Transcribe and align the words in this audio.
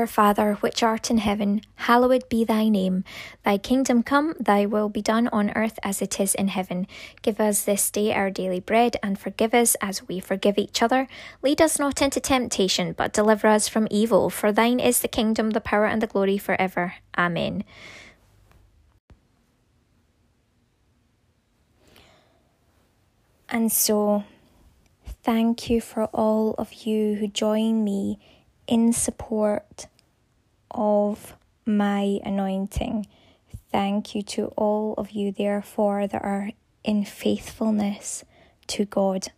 Our 0.00 0.06
Father, 0.06 0.54
which 0.60 0.82
art 0.82 1.10
in 1.10 1.18
heaven, 1.18 1.60
hallowed 1.74 2.26
be 2.30 2.42
thy 2.42 2.70
name. 2.70 3.04
Thy 3.44 3.58
kingdom 3.58 4.02
come, 4.02 4.34
thy 4.40 4.64
will 4.64 4.88
be 4.88 5.02
done 5.02 5.28
on 5.28 5.50
earth 5.50 5.78
as 5.82 6.00
it 6.00 6.18
is 6.18 6.34
in 6.34 6.48
heaven. 6.48 6.86
Give 7.20 7.38
us 7.38 7.64
this 7.64 7.90
day 7.90 8.14
our 8.14 8.30
daily 8.30 8.60
bread, 8.60 8.96
and 9.02 9.18
forgive 9.18 9.52
us 9.52 9.74
as 9.82 10.08
we 10.08 10.18
forgive 10.18 10.56
each 10.56 10.80
other. 10.80 11.06
Lead 11.42 11.60
us 11.60 11.78
not 11.78 12.00
into 12.00 12.18
temptation, 12.18 12.94
but 12.94 13.12
deliver 13.12 13.46
us 13.46 13.68
from 13.68 13.88
evil. 13.90 14.30
For 14.30 14.50
thine 14.50 14.80
is 14.80 15.00
the 15.00 15.06
kingdom, 15.06 15.50
the 15.50 15.60
power, 15.60 15.84
and 15.84 16.00
the 16.00 16.06
glory 16.06 16.38
forever. 16.38 16.94
Amen. 17.18 17.62
And 23.50 23.70
so, 23.70 24.24
thank 25.22 25.68
you 25.68 25.82
for 25.82 26.04
all 26.04 26.54
of 26.56 26.72
you 26.86 27.16
who 27.16 27.28
join 27.28 27.84
me 27.84 28.18
in 28.70 28.92
support 28.92 29.88
of 30.70 31.36
my 31.66 32.20
anointing. 32.24 33.04
Thank 33.72 34.14
you 34.14 34.22
to 34.22 34.46
all 34.56 34.94
of 34.96 35.10
you, 35.10 35.32
therefore, 35.32 36.06
that 36.06 36.22
are 36.22 36.52
in 36.84 37.04
faithfulness 37.04 38.24
to 38.68 38.84
God. 38.84 39.32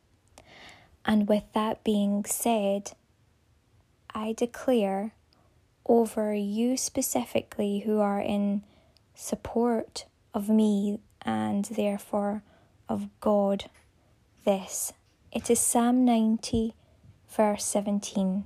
And 1.06 1.26
with 1.26 1.44
that 1.54 1.82
being 1.82 2.26
said, 2.26 2.92
I 4.14 4.34
declare 4.34 5.14
over 5.86 6.34
you 6.34 6.76
specifically 6.76 7.80
who 7.80 8.00
are 8.00 8.20
in 8.20 8.62
support 9.14 10.04
of 10.34 10.50
me 10.50 11.00
and 11.22 11.64
therefore 11.64 12.42
of 12.86 13.08
God 13.20 13.64
this. 14.44 14.92
It 15.32 15.48
is 15.48 15.58
Psalm 15.58 16.04
90, 16.04 16.74
verse 17.34 17.64
17. 17.64 18.44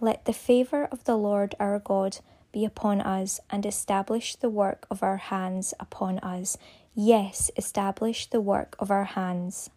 Let 0.00 0.24
the 0.24 0.32
favour 0.32 0.86
of 0.92 1.04
the 1.04 1.16
Lord 1.16 1.54
our 1.58 1.78
God 1.78 2.18
be 2.52 2.64
upon 2.64 3.00
us, 3.00 3.40
and 3.50 3.66
establish 3.66 4.34
the 4.36 4.48
work 4.48 4.86
of 4.90 5.02
our 5.02 5.18
hands 5.18 5.74
upon 5.78 6.18
us. 6.20 6.56
Yes, 6.94 7.50
establish 7.56 8.26
the 8.26 8.40
work 8.40 8.74
of 8.78 8.90
our 8.90 9.04
hands. 9.04 9.70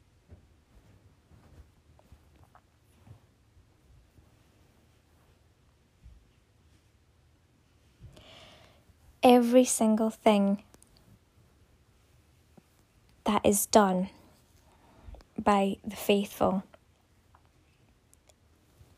Every 9.21 9.65
single 9.65 10.09
thing 10.09 10.63
that 13.25 13.45
is 13.45 13.65
done 13.65 14.09
by 15.37 15.77
the 15.85 15.95
faithful 15.95 16.63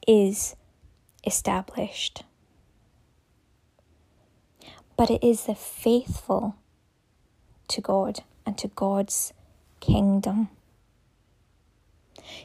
is 0.08 0.56
established. 1.24 2.24
But 4.96 5.10
it 5.10 5.24
is 5.24 5.46
the 5.46 5.56
faithful 5.56 6.56
to 7.70 7.82
God 7.82 8.20
and 8.46 8.58
to 8.58 8.68
God's 8.68 9.34
kingdom. 9.80 10.50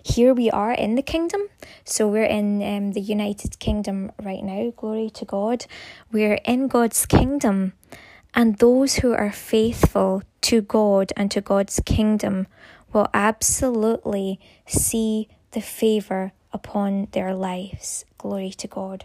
Here 0.03 0.35
we 0.35 0.51
are 0.51 0.73
in 0.73 0.95
the 0.95 1.03
kingdom. 1.03 1.43
So 1.85 2.09
we're 2.09 2.25
in 2.25 2.63
um, 2.63 2.93
the 2.93 3.01
United 3.01 3.59
Kingdom 3.59 4.11
right 4.23 4.43
now. 4.43 4.73
Glory 4.77 5.11
to 5.11 5.25
God. 5.25 5.67
We're 6.11 6.41
in 6.45 6.69
God's 6.69 7.07
kingdom. 7.07 7.75
And 8.35 8.59
those 8.59 8.97
who 8.97 9.13
are 9.13 9.33
faithful 9.33 10.23
to 10.43 10.61
God 10.61 11.13
and 11.17 11.31
to 11.31 11.41
God's 11.41 11.81
kingdom 11.85 12.47
will 12.93 13.09
absolutely 13.13 14.41
see 14.67 15.29
the 15.53 15.61
favour 15.61 16.33
upon 16.53 17.09
their 17.13 17.35
lives. 17.35 18.05
Glory 18.19 18.51
to 18.51 18.67
God. 18.67 19.05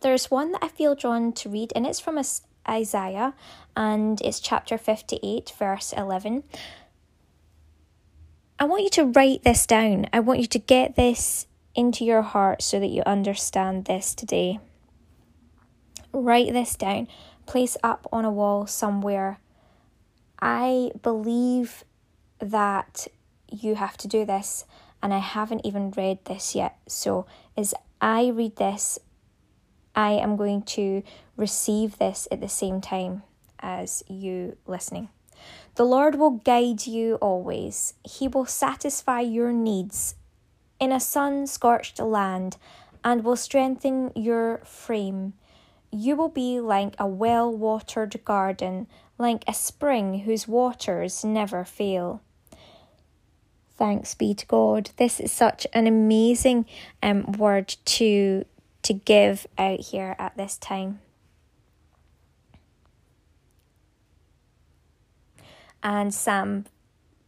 There's 0.00 0.30
one 0.30 0.52
that 0.52 0.64
I 0.64 0.68
feel 0.68 0.94
drawn 0.94 1.32
to 1.34 1.48
read, 1.48 1.72
and 1.74 1.86
it's 1.86 2.00
from 2.00 2.20
Isaiah, 2.68 3.34
and 3.76 4.20
it's 4.20 4.40
chapter 4.40 4.76
58, 4.76 5.52
verse 5.58 5.92
11. 5.92 6.44
I 8.58 8.64
want 8.64 8.82
you 8.82 8.90
to 8.90 9.04
write 9.04 9.42
this 9.42 9.66
down. 9.66 10.06
I 10.12 10.20
want 10.20 10.40
you 10.40 10.46
to 10.46 10.58
get 10.58 10.96
this 10.96 11.46
into 11.74 12.04
your 12.04 12.22
heart 12.22 12.62
so 12.62 12.78
that 12.78 12.90
you 12.90 13.02
understand 13.06 13.86
this 13.86 14.14
today. 14.14 14.60
Write 16.12 16.52
this 16.52 16.76
down, 16.76 17.08
place 17.46 17.76
up 17.82 18.06
on 18.12 18.24
a 18.24 18.30
wall 18.30 18.66
somewhere. 18.66 19.38
I 20.40 20.90
believe 21.02 21.84
that 22.38 23.06
you 23.50 23.76
have 23.76 23.96
to 23.98 24.08
do 24.08 24.24
this, 24.24 24.64
and 25.02 25.12
I 25.12 25.18
haven't 25.18 25.66
even 25.66 25.92
read 25.96 26.24
this 26.24 26.54
yet. 26.54 26.78
So, 26.86 27.26
as 27.56 27.74
I 28.00 28.28
read 28.28 28.56
this, 28.56 28.98
I 29.94 30.12
am 30.12 30.36
going 30.36 30.62
to 30.62 31.02
receive 31.36 31.98
this 31.98 32.28
at 32.30 32.40
the 32.40 32.48
same 32.48 32.80
time 32.80 33.22
as 33.60 34.02
you 34.08 34.56
listening. 34.66 35.08
The 35.74 35.84
Lord 35.84 36.14
will 36.14 36.30
guide 36.30 36.86
you 36.86 37.16
always, 37.16 37.94
He 38.04 38.28
will 38.28 38.46
satisfy 38.46 39.20
your 39.20 39.52
needs 39.52 40.14
in 40.78 40.92
a 40.92 41.00
sun 41.00 41.46
scorched 41.46 41.98
land 41.98 42.56
and 43.04 43.24
will 43.24 43.36
strengthen 43.36 44.12
your 44.14 44.58
frame. 44.64 45.34
You 45.90 46.16
will 46.16 46.28
be 46.28 46.60
like 46.60 46.94
a 46.98 47.06
well 47.06 47.52
watered 47.52 48.24
garden, 48.24 48.86
like 49.18 49.44
a 49.46 49.54
spring 49.54 50.20
whose 50.20 50.48
waters 50.48 51.24
never 51.24 51.64
fail. 51.64 52.22
Thanks 53.82 54.14
be 54.14 54.32
to 54.32 54.46
God. 54.46 54.92
This 54.96 55.18
is 55.18 55.32
such 55.32 55.66
an 55.72 55.88
amazing 55.88 56.66
um, 57.02 57.32
word 57.32 57.74
to 57.96 58.44
to 58.82 58.92
give 58.92 59.44
out 59.58 59.80
here 59.80 60.14
at 60.20 60.36
this 60.36 60.56
time. 60.56 61.00
And 65.82 66.14
Psalm 66.14 66.66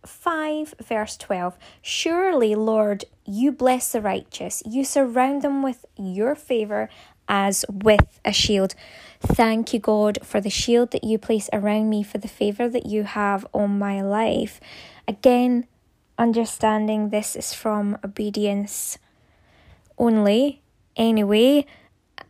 5, 0.06 0.74
verse 0.80 1.16
12 1.16 1.58
Surely, 1.82 2.54
Lord, 2.54 3.04
you 3.24 3.50
bless 3.50 3.90
the 3.90 4.00
righteous, 4.00 4.62
you 4.64 4.84
surround 4.84 5.42
them 5.42 5.60
with 5.60 5.84
your 5.96 6.36
favour 6.36 6.88
as 7.26 7.64
with 7.68 8.20
a 8.24 8.32
shield. 8.32 8.76
Thank 9.18 9.74
you, 9.74 9.80
God, 9.80 10.20
for 10.22 10.40
the 10.40 10.50
shield 10.50 10.92
that 10.92 11.02
you 11.02 11.18
place 11.18 11.50
around 11.52 11.90
me, 11.90 12.04
for 12.04 12.18
the 12.18 12.28
favour 12.28 12.68
that 12.68 12.86
you 12.86 13.02
have 13.02 13.44
on 13.52 13.76
my 13.76 14.02
life. 14.02 14.60
Again, 15.08 15.66
understanding 16.18 17.10
this 17.10 17.36
is 17.36 17.52
from 17.52 17.98
obedience 18.04 18.98
only. 19.98 20.62
Anyway 20.96 21.66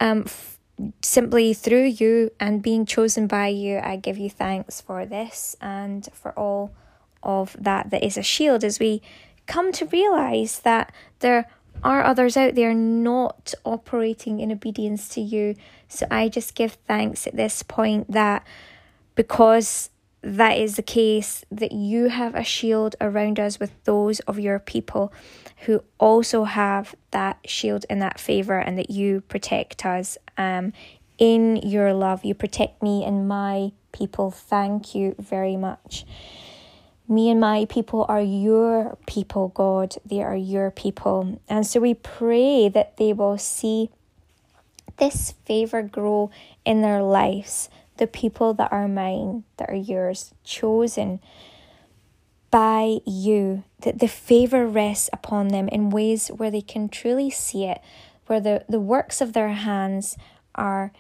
um 0.01 0.23
f- 0.27 0.59
simply 1.03 1.55
through 1.55 1.85
you 1.85 2.31
and 2.41 2.63
being 2.63 2.85
chosen 2.85 3.27
by 3.27 3.47
you 3.47 3.79
i 3.79 3.95
give 3.95 4.19
you 4.19 4.29
thanks 4.29 4.81
for 4.81 5.07
this 5.07 5.55
and 5.61 6.09
for 6.13 6.33
all 6.33 6.73
of 7.23 7.57
that 7.61 7.91
that 7.91 8.03
is 8.03 8.17
a 8.17 8.23
shield 8.23 8.65
as 8.65 8.81
we 8.81 9.01
come 9.47 9.73
to 9.73 9.87
realize 9.87 10.61
that 10.61 10.93
there 11.21 11.47
are 11.83 12.03
others 12.03 12.37
out 12.37 12.55
there 12.55 12.75
not 12.75 13.53
operating 13.65 14.41
in 14.41 14.51
obedience 14.51 15.09
to 15.09 15.21
you. 15.21 15.55
So 15.89 16.07
i 16.11 16.29
just 16.29 16.55
give 16.55 16.73
thanks 16.87 17.27
at 17.27 17.37
this 17.37 17.63
point 17.63 18.11
that 18.11 18.45
because 19.15 19.91
that 20.25 20.57
is 20.57 20.77
the 20.77 20.83
case, 20.83 21.45
that 21.51 21.73
you 21.73 22.09
have 22.09 22.35
a 22.35 22.43
shield 22.43 22.97
around 22.99 23.39
us 23.39 23.61
with 23.61 23.73
those 23.85 24.21
of 24.21 24.39
your 24.39 24.59
people 24.59 25.13
who 25.67 25.85
also 25.99 26.45
have 26.45 26.95
that 27.11 27.39
shield 27.45 27.85
and 27.91 28.01
that 28.01 28.19
favor, 28.19 28.59
and 28.59 28.79
that 28.79 28.91
you 28.91 29.21
protect 29.23 29.85
us 29.85 30.17
um, 30.39 30.73
in 31.19 31.57
your 31.57 31.93
love. 31.93 32.25
You 32.25 32.35
protect 32.35 32.83
me 32.83 33.05
and 33.05 33.29
my 33.29 33.73
people. 33.93 34.31
Thank 34.31 34.95
you 34.95 35.15
very 35.19 35.57
much. 35.57 36.07
Me 37.07 37.29
and 37.29 37.39
my 37.39 37.67
people 37.67 38.07
are 38.09 38.23
your 38.23 38.97
people, 39.07 39.49
God. 39.49 39.95
They 40.07 40.23
are 40.23 40.35
your 40.37 40.71
people. 40.71 41.39
And 41.51 41.67
so 41.67 41.81
we 41.81 41.93
pray 41.93 42.71
that 42.71 42.97
they 42.97 43.13
will 43.13 43.37
see 43.37 43.91
this 44.97 45.35
favor 45.45 45.83
grow 45.83 46.31
in 46.65 46.81
their 46.81 47.03
lives 47.03 47.69
the 47.97 48.07
people 48.07 48.55
that 48.55 48.73
are 48.73 48.89
mine, 48.89 49.45
that 49.57 49.71
are 49.71 49.75
yours, 49.75 50.33
chosen 50.43 51.21
by 52.51 52.99
you, 53.05 53.65
that 53.81 53.99
the 53.99 54.09
favour 54.09 54.67
rests 54.67 55.11
upon 55.13 55.49
them 55.49 55.69
in 55.69 55.91
ways 55.91 56.29
where 56.29 56.51
they 56.51 56.61
can 56.61 56.89
truly 56.89 57.31
see 57.31 57.65
it, 57.65 57.81
where 58.27 58.41
the, 58.41 58.65
the 58.69 58.81
works 58.81 59.21
of 59.21 59.33
their 59.33 59.49
hands 59.49 60.17
are, 60.55 60.93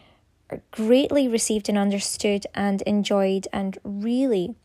are 0.50 0.62
greatly 0.70 1.29
received 1.29 1.69
and 1.69 1.79
understood 1.79 2.46
and 2.55 2.82
enjoyed, 2.82 3.47
and 3.52 3.79
really 3.85 4.56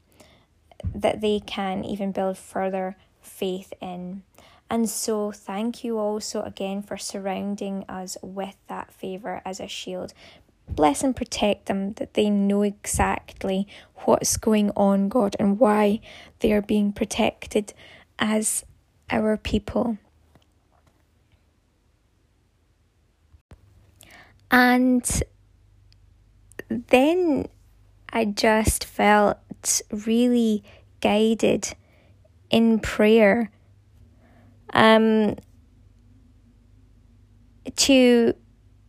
that 0.95 1.21
they 1.21 1.39
can 1.39 1.83
even 1.83 2.11
build 2.11 2.37
further 2.37 2.95
faith 3.21 3.73
in. 3.81 4.23
And 4.69 4.89
so, 4.89 5.31
thank 5.31 5.83
you 5.83 5.97
also 5.97 6.41
again 6.43 6.83
for 6.83 6.97
surrounding 6.97 7.85
us 7.89 8.17
with 8.21 8.55
that 8.67 8.91
favour 8.91 9.41
as 9.43 9.59
a 9.59 9.67
shield. 9.67 10.13
Bless 10.69 11.03
and 11.03 11.15
protect 11.15 11.65
them 11.65 11.93
that 11.93 12.13
they 12.13 12.29
know 12.29 12.61
exactly 12.61 13.67
what's 14.05 14.37
going 14.37 14.71
on, 14.71 15.09
God, 15.09 15.35
and 15.39 15.59
why 15.59 15.99
they 16.39 16.53
are 16.53 16.61
being 16.61 16.93
protected 16.93 17.73
as 18.17 18.63
our 19.09 19.37
people. 19.37 19.97
And 24.51 25.21
then 26.69 27.47
I 28.11 28.25
just 28.25 28.83
felt 28.83 29.37
really 29.91 30.63
guided 31.01 31.75
in 32.49 32.79
prayer 32.79 33.51
um, 34.73 35.35
to 37.75 38.33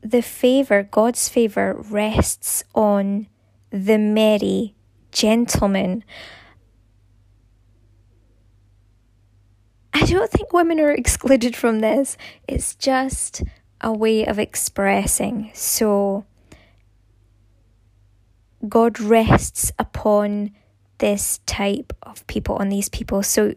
the 0.02 0.22
favour, 0.22 0.82
God's 0.82 1.28
favour 1.28 1.74
rests 1.74 2.64
on 2.74 3.28
the 3.70 3.98
merry 3.98 4.74
gentleman. 5.12 6.04
I 9.92 10.04
don't 10.06 10.30
think 10.30 10.52
women 10.52 10.80
are 10.80 10.92
excluded 10.94 11.54
from 11.54 11.80
this. 11.80 12.16
It's 12.48 12.74
just 12.74 13.42
a 13.80 13.92
way 13.92 14.26
of 14.26 14.38
expressing. 14.38 15.50
So, 15.54 16.24
God 18.68 19.00
rests 19.00 19.72
upon 19.78 20.52
this 20.98 21.40
type 21.46 21.94
of 22.02 22.26
people, 22.26 22.56
on 22.56 22.68
these 22.68 22.88
people. 22.88 23.22
So, 23.22 23.54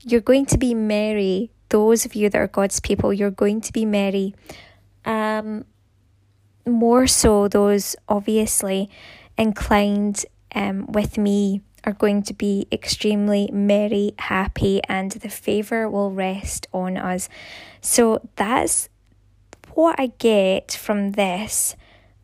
you're 0.00 0.20
going 0.20 0.46
to 0.46 0.58
be 0.58 0.74
merry. 0.74 1.50
Those 1.70 2.04
of 2.04 2.14
you 2.14 2.28
that 2.30 2.38
are 2.38 2.46
God's 2.46 2.78
people, 2.80 3.12
you're 3.12 3.30
going 3.30 3.60
to 3.62 3.72
be 3.72 3.84
merry. 3.84 4.34
Um, 5.04 5.64
more 6.66 7.06
so, 7.06 7.48
those 7.48 7.96
obviously 8.08 8.90
inclined 9.36 10.24
um, 10.54 10.86
with 10.86 11.18
me 11.18 11.62
are 11.84 11.92
going 11.92 12.22
to 12.22 12.34
be 12.34 12.66
extremely 12.72 13.50
merry, 13.52 14.12
happy, 14.18 14.80
and 14.88 15.12
the 15.12 15.28
favour 15.28 15.88
will 15.88 16.10
rest 16.10 16.66
on 16.72 16.96
us. 16.96 17.28
So 17.80 18.26
that's 18.36 18.88
what 19.74 19.96
I 19.98 20.12
get 20.18 20.72
from 20.72 21.12
this. 21.12 21.76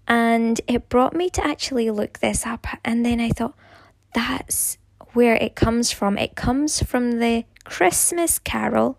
And 0.08 0.60
it 0.66 0.88
brought 0.88 1.14
me 1.14 1.30
to 1.30 1.46
actually 1.46 1.90
look 1.90 2.18
this 2.18 2.46
up. 2.46 2.66
And 2.84 3.04
then 3.04 3.20
I 3.20 3.30
thought, 3.30 3.54
that's 4.14 4.78
where 5.12 5.36
it 5.36 5.54
comes 5.54 5.92
from. 5.92 6.16
It 6.18 6.34
comes 6.34 6.82
from 6.82 7.18
the 7.18 7.44
Christmas 7.64 8.38
carol, 8.38 8.98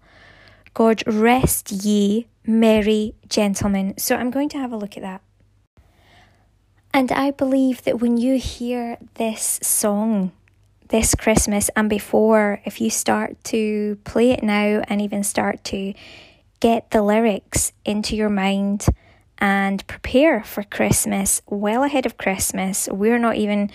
God 0.73 1.03
rest 1.05 1.71
ye 1.71 2.27
merry 2.45 3.15
gentlemen. 3.27 3.97
So 3.97 4.15
I'm 4.15 4.31
going 4.31 4.49
to 4.49 4.57
have 4.57 4.71
a 4.71 4.77
look 4.77 4.95
at 4.95 5.03
that. 5.03 5.21
And 6.93 7.11
I 7.11 7.31
believe 7.31 7.83
that 7.83 7.99
when 7.99 8.17
you 8.17 8.37
hear 8.37 8.97
this 9.15 9.59
song 9.63 10.31
this 10.91 11.15
Christmas 11.15 11.69
and 11.75 11.89
before, 11.89 12.61
if 12.65 12.81
you 12.81 12.89
start 12.89 13.41
to 13.45 13.97
play 14.03 14.31
it 14.31 14.43
now 14.43 14.83
and 14.87 15.01
even 15.01 15.23
start 15.23 15.63
to 15.63 15.93
get 16.59 16.91
the 16.91 17.01
lyrics 17.01 17.71
into 17.85 18.15
your 18.15 18.29
mind 18.29 18.85
and 19.37 19.87
prepare 19.87 20.43
for 20.43 20.63
Christmas 20.63 21.41
well 21.47 21.83
ahead 21.83 22.05
of 22.05 22.17
Christmas, 22.17 22.89
we're 22.91 23.17
not 23.17 23.37
even 23.37 23.71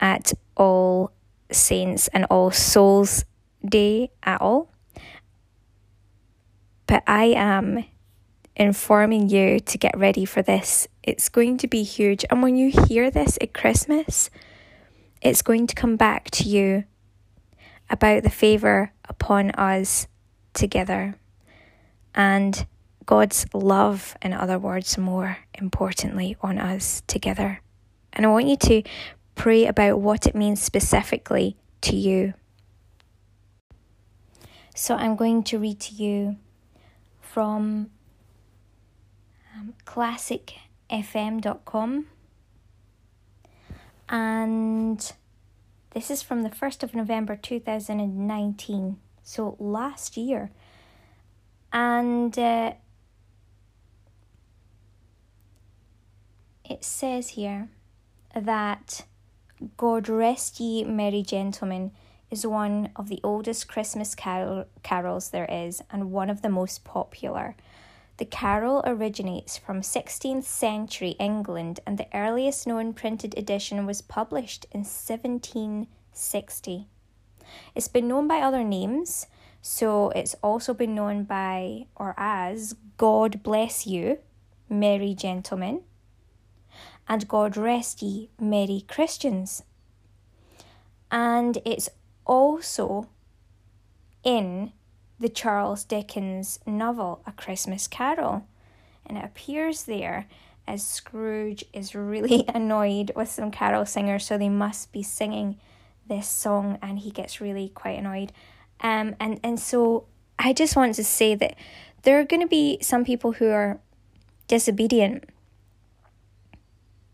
at 0.00 0.34
All 0.54 1.12
Saints 1.50 2.08
and 2.08 2.26
All 2.26 2.50
Souls 2.50 3.24
Day 3.64 4.10
at 4.22 4.40
all. 4.42 4.70
But 6.86 7.02
I 7.06 7.24
am 7.24 7.86
informing 8.56 9.28
you 9.28 9.60
to 9.60 9.78
get 9.78 9.96
ready 9.96 10.24
for 10.24 10.42
this. 10.42 10.86
It's 11.02 11.28
going 11.28 11.58
to 11.58 11.68
be 11.68 11.82
huge. 11.82 12.24
And 12.30 12.42
when 12.42 12.56
you 12.56 12.70
hear 12.70 13.10
this 13.10 13.38
at 13.40 13.54
Christmas, 13.54 14.30
it's 15.22 15.42
going 15.42 15.66
to 15.66 15.74
come 15.74 15.96
back 15.96 16.30
to 16.32 16.44
you 16.44 16.84
about 17.88 18.22
the 18.22 18.30
favour 18.30 18.92
upon 19.08 19.50
us 19.52 20.06
together 20.52 21.16
and 22.14 22.66
God's 23.06 23.46
love, 23.52 24.16
in 24.22 24.32
other 24.32 24.58
words, 24.58 24.96
more 24.96 25.38
importantly, 25.54 26.36
on 26.42 26.58
us 26.58 27.02
together. 27.06 27.60
And 28.12 28.24
I 28.24 28.28
want 28.28 28.46
you 28.46 28.56
to 28.56 28.82
pray 29.34 29.66
about 29.66 30.00
what 30.00 30.26
it 30.26 30.34
means 30.34 30.62
specifically 30.62 31.56
to 31.82 31.96
you. 31.96 32.34
So 34.74 34.94
I'm 34.94 35.16
going 35.16 35.42
to 35.44 35.58
read 35.58 35.80
to 35.80 35.94
you 35.94 36.36
from 37.20 37.90
um, 39.60 39.74
classicfm.com. 39.84 42.06
And 44.08 45.12
this 45.92 46.10
is 46.10 46.22
from 46.22 46.42
the 46.42 46.50
1st 46.50 46.82
of 46.82 46.94
November 46.94 47.36
2019, 47.36 48.96
so 49.22 49.56
last 49.58 50.16
year. 50.16 50.50
And 51.72 52.36
uh, 52.36 52.72
it 56.68 56.82
says 56.84 57.28
here 57.30 57.68
that 58.34 59.04
God 59.76 60.08
rest 60.08 60.58
ye 60.58 60.82
merry 60.84 61.22
gentlemen 61.22 61.92
is 62.30 62.44
one 62.46 62.90
of 62.96 63.08
the 63.08 63.20
oldest 63.22 63.68
Christmas 63.68 64.16
carol- 64.16 64.66
carols 64.82 65.30
there 65.30 65.46
is 65.46 65.82
and 65.90 66.10
one 66.10 66.30
of 66.30 66.42
the 66.42 66.48
most 66.48 66.82
popular. 66.84 67.54
The 68.20 68.26
carol 68.26 68.82
originates 68.84 69.56
from 69.56 69.80
16th 69.80 70.44
century 70.44 71.16
England 71.18 71.80
and 71.86 71.96
the 71.96 72.06
earliest 72.12 72.66
known 72.66 72.92
printed 72.92 73.34
edition 73.38 73.86
was 73.86 74.02
published 74.02 74.66
in 74.72 74.80
1760. 74.80 76.86
It's 77.74 77.88
been 77.88 78.08
known 78.08 78.28
by 78.28 78.42
other 78.42 78.62
names, 78.62 79.26
so 79.62 80.10
it's 80.10 80.34
also 80.42 80.74
been 80.74 80.94
known 80.94 81.24
by 81.24 81.86
or 81.96 82.14
as 82.18 82.76
God 82.98 83.42
Bless 83.42 83.86
You, 83.86 84.18
Merry 84.68 85.14
Gentlemen, 85.14 85.80
and 87.08 87.26
God 87.26 87.56
Rest 87.56 88.02
Ye, 88.02 88.28
Merry 88.38 88.84
Christians. 88.86 89.62
And 91.10 91.56
it's 91.64 91.88
also 92.26 93.08
in 94.22 94.74
the 95.20 95.28
Charles 95.28 95.84
Dickens 95.84 96.58
novel 96.66 97.22
A 97.26 97.32
Christmas 97.32 97.86
Carol. 97.86 98.46
And 99.06 99.18
it 99.18 99.24
appears 99.24 99.84
there 99.84 100.26
as 100.66 100.84
Scrooge 100.84 101.64
is 101.72 101.94
really 101.94 102.44
annoyed 102.54 103.12
with 103.14 103.28
some 103.28 103.50
carol 103.50 103.84
singers, 103.84 104.24
so 104.24 104.38
they 104.38 104.48
must 104.48 104.92
be 104.92 105.02
singing 105.02 105.58
this 106.08 106.26
song, 106.26 106.78
and 106.82 106.98
he 106.98 107.10
gets 107.10 107.40
really 107.40 107.68
quite 107.68 107.98
annoyed. 107.98 108.32
Um, 108.80 109.14
and, 109.20 109.38
and 109.44 109.60
so 109.60 110.06
I 110.38 110.52
just 110.52 110.74
want 110.74 110.94
to 110.94 111.04
say 111.04 111.34
that 111.34 111.56
there 112.02 112.18
are 112.18 112.24
going 112.24 112.40
to 112.40 112.48
be 112.48 112.78
some 112.80 113.04
people 113.04 113.32
who 113.32 113.48
are 113.50 113.78
disobedient 114.48 115.24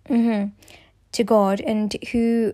mm-hmm, 0.08 0.50
to 1.12 1.24
God 1.24 1.60
and 1.60 1.94
who 2.12 2.52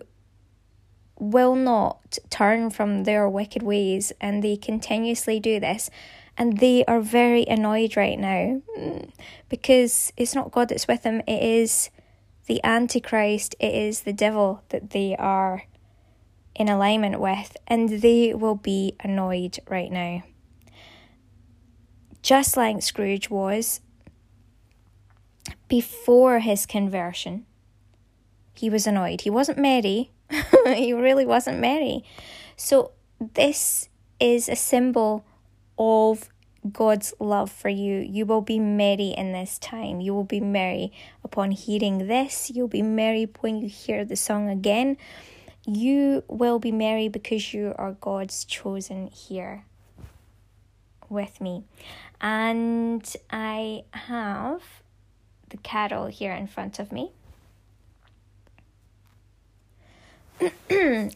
will 1.23 1.55
not 1.55 2.17
turn 2.29 2.69
from 2.69 3.03
their 3.03 3.29
wicked 3.29 3.63
ways 3.63 4.11
and 4.19 4.43
they 4.43 4.57
continuously 4.57 5.39
do 5.39 5.59
this 5.59 5.89
and 6.37 6.57
they 6.57 6.83
are 6.85 6.99
very 6.99 7.45
annoyed 7.45 7.95
right 7.95 8.19
now 8.19 8.61
mm, 8.77 9.09
because 9.49 10.11
it's 10.17 10.35
not 10.35 10.51
God 10.51 10.69
that's 10.69 10.87
with 10.87 11.03
them, 11.03 11.21
it 11.27 11.41
is 11.41 11.89
the 12.47 12.59
Antichrist, 12.63 13.55
it 13.59 13.73
is 13.73 14.01
the 14.01 14.13
devil 14.13 14.63
that 14.69 14.89
they 14.89 15.15
are 15.15 15.63
in 16.55 16.69
alignment 16.69 17.19
with, 17.19 17.55
and 17.67 17.89
they 17.89 18.33
will 18.33 18.55
be 18.55 18.95
annoyed 18.99 19.57
right 19.69 19.91
now. 19.91 20.23
Just 22.21 22.55
like 22.57 22.81
Scrooge 22.81 23.29
was 23.29 23.81
before 25.67 26.39
his 26.39 26.65
conversion, 26.65 27.45
he 28.53 28.69
was 28.69 28.85
annoyed. 28.85 29.21
He 29.21 29.29
wasn't 29.29 29.57
merry, 29.57 30.11
he 30.65 30.93
really 30.93 31.25
wasn't 31.25 31.59
merry. 31.59 32.03
So, 32.55 32.91
this 33.19 33.89
is 34.19 34.49
a 34.49 34.55
symbol 34.55 35.23
of 35.77 36.29
God's 36.71 37.13
love 37.19 37.51
for 37.51 37.69
you. 37.69 37.99
You 37.99 38.25
will 38.25 38.41
be 38.41 38.59
merry 38.59 39.09
in 39.09 39.33
this 39.33 39.59
time. 39.59 39.99
You 39.99 40.13
will 40.13 40.23
be 40.23 40.39
merry 40.39 40.91
upon 41.23 41.51
hearing 41.51 42.07
this. 42.07 42.49
You'll 42.49 42.67
be 42.67 42.81
merry 42.81 43.27
when 43.41 43.57
you 43.57 43.67
hear 43.67 44.05
the 44.05 44.15
song 44.15 44.49
again. 44.49 44.97
You 45.65 46.23
will 46.27 46.59
be 46.59 46.71
merry 46.71 47.07
because 47.07 47.53
you 47.53 47.73
are 47.77 47.93
God's 47.93 48.45
chosen 48.45 49.07
here 49.07 49.65
with 51.09 51.39
me. 51.41 51.63
And 52.21 53.15
I 53.29 53.83
have 53.91 54.61
the 55.49 55.57
carol 55.57 56.07
here 56.07 56.33
in 56.33 56.47
front 56.47 56.79
of 56.79 56.91
me. 56.91 57.11
and 60.39 60.51
it 60.69 60.69
goes 60.69 60.69
like 60.69 60.71
this. 60.71 60.72
Hmm, 60.83 61.07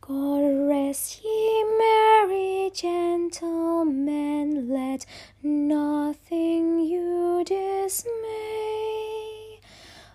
God 0.00 0.44
rest 0.66 1.22
ye 1.22 1.64
merry 1.78 2.70
gentlemen, 2.74 4.70
let 4.70 5.04
nothing 5.42 6.80
you 6.80 7.44
dismay. 7.44 8.08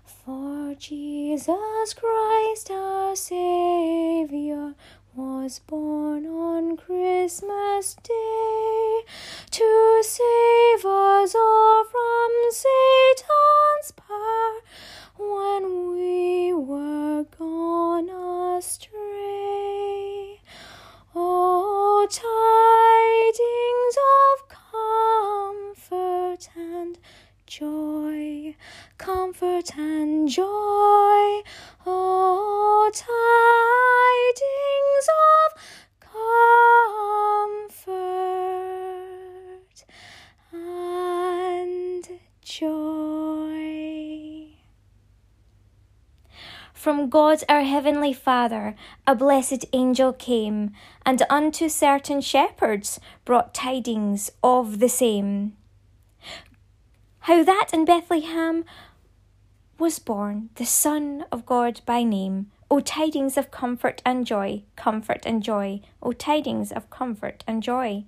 For 0.03 0.73
Jesus 0.73 1.93
Christ 1.93 2.71
our 2.71 3.15
Saviour 3.15 4.73
was 5.15 5.59
born 5.59 6.25
on 6.25 6.75
Christmas 6.75 7.95
Day 8.01 9.01
to 9.51 10.03
save 10.03 10.85
us 10.85 11.35
all 11.35 11.85
from 11.85 12.31
Satan's 12.49 13.91
power 13.95 14.61
when 15.19 15.91
we 15.91 16.51
were 16.53 17.25
gone 17.37 18.09
astray. 18.57 20.41
Oh, 21.13 22.07
tidings 22.09 23.97
of 24.25 24.49
comfort 25.91 26.49
and 26.55 26.97
joy, 27.59 28.55
comfort 28.97 29.77
and 29.77 30.27
joy. 30.27 31.43
Oh, 31.85 32.89
tidings 32.95 33.05
of 35.29 35.53
comfort 37.69 37.85
and 40.51 42.09
joy. 42.41 44.47
From 46.73 47.09
God 47.09 47.43
our 47.47 47.61
Heavenly 47.61 48.13
Father, 48.13 48.75
a 49.05 49.13
blessed 49.13 49.67
angel 49.73 50.11
came, 50.11 50.71
and 51.05 51.21
unto 51.29 51.69
certain 51.69 52.21
shepherds 52.21 52.99
brought 53.25 53.53
tidings 53.53 54.31
of 54.41 54.79
the 54.79 54.89
same. 54.89 55.55
How 57.23 57.41
that 57.41 57.69
in 57.71 57.85
Bethlehem 57.85 58.65
was 59.79 59.97
born 59.97 60.49
the 60.55 60.65
Son 60.65 61.23
of 61.31 61.45
God 61.45 61.79
by 61.85 62.03
name. 62.03 62.51
O 62.69 62.81
tidings 62.81 63.37
of 63.37 63.49
comfort 63.49 64.01
and 64.05 64.27
joy, 64.27 64.63
comfort 64.75 65.21
and 65.25 65.41
joy, 65.41 65.79
O 66.01 66.11
tidings 66.11 66.73
of 66.73 66.89
comfort 66.89 67.45
and 67.47 67.63
joy. 67.63 68.03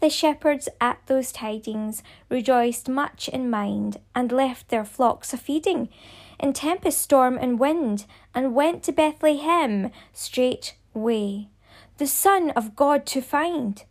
The 0.00 0.08
shepherds 0.08 0.66
at 0.80 0.98
those 1.08 1.30
tidings 1.30 2.02
rejoiced 2.30 2.88
much 2.88 3.28
in 3.28 3.50
mind, 3.50 3.98
and 4.14 4.32
left 4.32 4.70
their 4.70 4.86
flocks 4.86 5.34
a 5.34 5.36
feeding 5.36 5.90
in 6.40 6.54
tempest, 6.54 7.02
storm, 7.02 7.36
and 7.36 7.58
wind, 7.58 8.06
and 8.34 8.54
went 8.54 8.82
to 8.84 8.92
Bethlehem 8.92 9.90
straightway, 10.14 11.48
the 11.98 12.06
Son 12.06 12.48
of 12.52 12.74
God 12.74 13.04
to 13.08 13.20
find. 13.20 13.84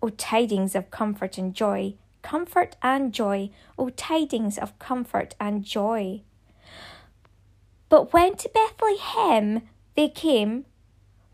O 0.00 0.10
tidings 0.10 0.76
of 0.76 0.92
comfort 0.92 1.36
and 1.36 1.52
joy, 1.52 1.94
comfort 2.24 2.74
and 2.82 3.12
joy, 3.12 3.50
O 3.78 3.90
tidings 3.90 4.58
of 4.58 4.76
comfort 4.80 5.36
and 5.38 5.62
joy. 5.62 6.22
But 7.88 8.12
when 8.12 8.34
to 8.38 8.48
Bethlehem 8.48 9.62
they 9.94 10.08
came, 10.08 10.64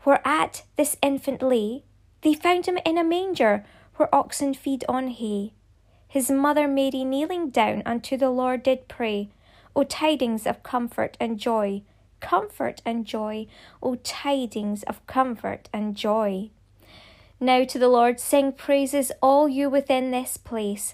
where 0.03 0.21
at 0.27 0.63
this 0.75 0.97
infant 1.01 1.41
lay, 1.41 1.85
they 2.21 2.35
found 2.35 2.67
him 2.67 2.77
in 2.85 2.97
a 2.99 3.03
manger, 3.03 3.65
where 3.95 4.13
oxen 4.13 4.53
feed 4.53 4.83
on 4.87 5.07
hay. 5.07 5.53
His 6.07 6.29
mother 6.29 6.67
Mary 6.67 7.03
kneeling 7.03 7.49
down 7.49 7.81
unto 7.85 8.17
the 8.17 8.29
Lord 8.29 8.61
did 8.61 8.87
pray, 8.87 9.29
O 9.75 9.83
tidings 9.83 10.45
of 10.45 10.61
comfort 10.61 11.15
and 11.19 11.39
joy, 11.39 11.83
comfort 12.19 12.81
and 12.85 13.05
joy, 13.05 13.47
O 13.81 13.95
tidings 13.95 14.83
of 14.83 15.05
comfort 15.07 15.69
and 15.73 15.95
joy. 15.95 16.51
Now 17.43 17.63
to 17.63 17.79
the 17.79 17.87
Lord 17.87 18.19
sing 18.19 18.51
praises 18.51 19.11
all 19.19 19.49
you 19.49 19.67
within 19.67 20.11
this 20.11 20.37
place, 20.37 20.93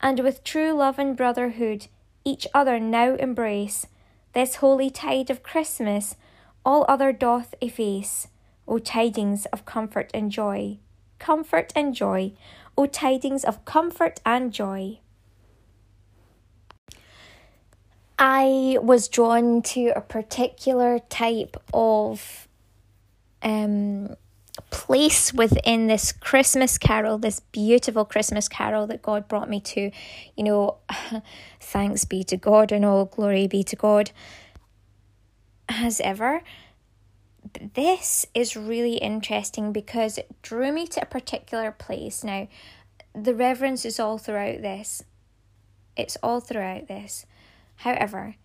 and 0.00 0.18
with 0.18 0.42
true 0.42 0.72
love 0.72 0.98
and 0.98 1.16
brotherhood 1.16 1.86
each 2.24 2.48
other 2.52 2.80
now 2.80 3.14
embrace. 3.14 3.86
This 4.32 4.56
holy 4.56 4.90
tide 4.90 5.30
of 5.30 5.44
Christmas 5.44 6.16
all 6.64 6.84
other 6.88 7.12
doth 7.12 7.54
efface. 7.60 8.26
O 8.66 8.78
tidings 8.78 9.46
of 9.46 9.64
comfort 9.66 10.10
and 10.12 10.32
joy, 10.32 10.78
comfort 11.20 11.72
and 11.76 11.94
joy, 11.94 12.32
O 12.76 12.86
tidings 12.86 13.44
of 13.44 13.64
comfort 13.64 14.20
and 14.26 14.52
joy. 14.52 14.98
I 18.18 18.78
was 18.80 19.06
drawn 19.06 19.62
to 19.62 19.92
a 19.94 20.00
particular 20.00 20.98
type 20.98 21.56
of 21.72 22.48
um, 23.42 24.16
place 24.70 25.32
within 25.32 25.86
this 25.86 26.12
Christmas 26.12 26.78
carol, 26.78 27.18
this 27.18 27.40
beautiful 27.40 28.04
Christmas 28.04 28.48
carol 28.48 28.86
that 28.86 29.02
God 29.02 29.28
brought 29.28 29.48
me 29.48 29.60
to. 29.60 29.90
You 30.36 30.44
know, 30.44 30.76
thanks 31.60 32.04
be 32.04 32.24
to 32.24 32.36
God 32.36 32.72
and 32.72 32.84
all 32.84 33.04
glory 33.04 33.46
be 33.46 33.64
to 33.64 33.76
God. 33.76 34.10
As 35.68 36.00
ever, 36.00 36.42
this 37.74 38.26
is 38.34 38.56
really 38.56 38.96
interesting 38.96 39.72
because 39.72 40.18
it 40.18 40.30
drew 40.42 40.72
me 40.72 40.86
to 40.88 41.02
a 41.02 41.06
particular 41.06 41.72
place. 41.72 42.22
Now, 42.22 42.48
the 43.14 43.34
reverence 43.34 43.84
is 43.84 43.98
all 43.98 44.18
throughout 44.18 44.62
this. 44.62 45.02
It's 45.96 46.16
all 46.22 46.40
throughout 46.40 46.88
this. 46.88 47.26
However, 47.76 48.36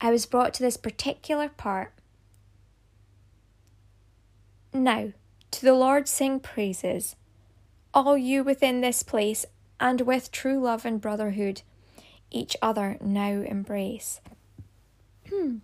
I 0.00 0.10
was 0.10 0.26
brought 0.26 0.54
to 0.54 0.62
this 0.62 0.76
particular 0.76 1.48
part. 1.48 1.92
Now, 4.72 5.12
to 5.54 5.64
the 5.64 5.72
Lord 5.72 6.08
sing 6.08 6.40
praises, 6.40 7.14
all 7.94 8.18
you 8.18 8.42
within 8.42 8.80
this 8.80 9.04
place, 9.04 9.46
and 9.78 10.00
with 10.00 10.32
true 10.32 10.58
love 10.58 10.84
and 10.84 11.00
brotherhood, 11.00 11.62
each 12.28 12.56
other 12.60 12.98
now 13.00 13.40
embrace. 13.40 14.20
Hmm. 15.28 15.58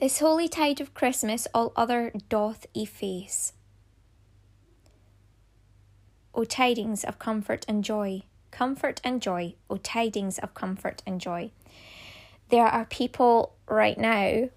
This 0.00 0.20
holy 0.20 0.48
tide 0.48 0.80
of 0.80 0.94
Christmas 0.94 1.46
all 1.52 1.74
other 1.76 2.12
doth 2.30 2.66
efface. 2.74 3.52
O 6.34 6.44
tidings 6.44 7.04
of 7.04 7.18
comfort 7.18 7.66
and 7.68 7.84
joy, 7.84 8.22
comfort 8.50 9.02
and 9.04 9.20
joy, 9.20 9.54
O 9.68 9.76
tidings 9.76 10.38
of 10.38 10.54
comfort 10.54 11.02
and 11.06 11.20
joy. 11.20 11.50
There 12.48 12.66
are 12.66 12.86
people 12.86 13.52
right 13.68 13.98
now 13.98 14.48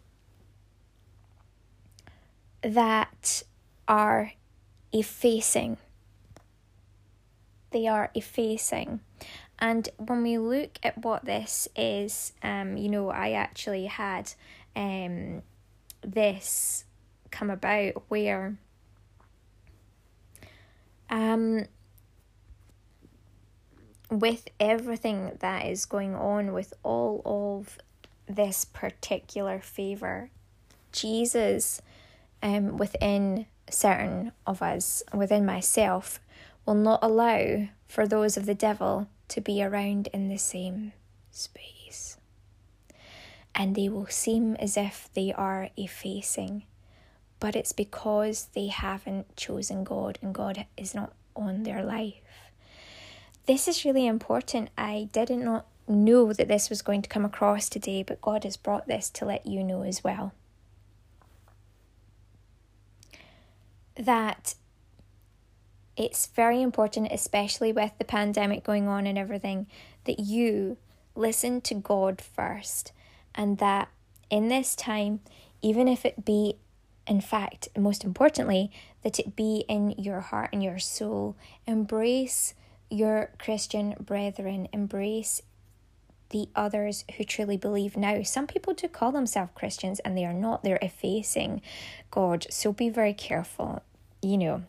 that 2.61 3.43
are 3.87 4.33
effacing. 4.91 5.77
They 7.71 7.87
are 7.87 8.11
effacing. 8.13 9.01
And 9.59 9.89
when 9.97 10.23
we 10.23 10.37
look 10.37 10.77
at 10.83 11.03
what 11.03 11.25
this 11.25 11.67
is, 11.75 12.33
um, 12.43 12.77
you 12.77 12.89
know, 12.89 13.09
I 13.09 13.31
actually 13.31 13.85
had 13.85 14.33
um, 14.75 15.41
this 16.01 16.85
come 17.31 17.49
about 17.49 18.03
where 18.07 18.57
um, 21.09 21.65
with 24.09 24.47
everything 24.59 25.37
that 25.39 25.65
is 25.65 25.85
going 25.85 26.15
on 26.15 26.53
with 26.53 26.73
all 26.83 27.21
of 27.25 27.77
this 28.27 28.65
particular 28.65 29.59
favor 29.59 30.29
jesus 30.91 31.81
um, 32.43 32.77
within 32.77 33.45
certain 33.69 34.31
of 34.45 34.61
us 34.61 35.03
within 35.13 35.45
myself 35.45 36.19
will 36.65 36.75
not 36.75 36.99
allow 37.01 37.67
for 37.87 38.07
those 38.07 38.37
of 38.37 38.45
the 38.45 38.55
devil 38.55 39.07
to 39.29 39.41
be 39.41 39.63
around 39.63 40.07
in 40.13 40.29
the 40.29 40.37
same 40.37 40.93
space 41.31 42.17
and 43.57 43.75
they 43.75 43.89
will 43.89 44.05
seem 44.05 44.55
as 44.57 44.77
if 44.77 45.09
they 45.15 45.33
are 45.33 45.69
effacing. 45.75 46.63
But 47.39 47.55
it's 47.55 47.73
because 47.73 48.49
they 48.53 48.67
haven't 48.67 49.35
chosen 49.35 49.83
God 49.83 50.19
and 50.21 50.33
God 50.33 50.67
is 50.77 50.93
not 50.93 51.13
on 51.35 51.63
their 51.63 51.83
life. 51.83 52.13
This 53.47 53.67
is 53.67 53.83
really 53.83 54.05
important. 54.05 54.69
I 54.77 55.09
did 55.11 55.31
not 55.31 55.65
know 55.87 56.33
that 56.33 56.47
this 56.47 56.69
was 56.69 56.83
going 56.83 57.01
to 57.01 57.09
come 57.09 57.25
across 57.25 57.67
today, 57.67 58.03
but 58.03 58.21
God 58.21 58.43
has 58.43 58.57
brought 58.57 58.87
this 58.87 59.09
to 59.11 59.25
let 59.25 59.47
you 59.47 59.63
know 59.63 59.81
as 59.81 60.03
well. 60.03 60.33
That 63.97 64.55
it's 65.95 66.27
very 66.27 66.61
important, 66.61 67.11
especially 67.11 67.71
with 67.71 67.91
the 67.97 68.05
pandemic 68.05 68.63
going 68.63 68.87
on 68.87 69.07
and 69.07 69.17
everything, 69.17 69.67
that 70.05 70.19
you 70.19 70.77
listen 71.15 71.59
to 71.61 71.73
God 71.73 72.21
first 72.21 72.91
and 73.33 73.57
that 73.57 73.89
in 74.29 74.47
this 74.49 74.75
time, 74.75 75.21
even 75.61 75.87
if 75.87 76.05
it 76.05 76.23
be, 76.23 76.57
in 77.07 77.21
fact, 77.21 77.69
most 77.77 78.03
importantly, 78.03 78.71
that 79.03 79.19
it 79.19 79.35
be 79.35 79.65
in 79.67 79.91
your 79.91 80.19
heart 80.19 80.49
and 80.53 80.63
your 80.63 80.79
soul, 80.79 81.35
embrace 81.65 82.53
your 82.89 83.31
Christian 83.39 83.95
brethren, 83.99 84.67
embrace 84.71 85.41
the 86.29 86.49
others 86.55 87.05
who 87.17 87.23
truly 87.23 87.57
believe 87.57 87.97
now. 87.97 88.21
Some 88.23 88.47
people 88.47 88.73
do 88.73 88.87
call 88.87 89.11
themselves 89.11 89.51
Christians 89.55 89.99
and 89.99 90.17
they 90.17 90.25
are 90.25 90.33
not, 90.33 90.63
they're 90.63 90.79
effacing 90.81 91.61
God. 92.11 92.45
So 92.49 92.73
be 92.73 92.89
very 92.89 93.13
careful, 93.13 93.81
you 94.21 94.37
know. 94.37 94.63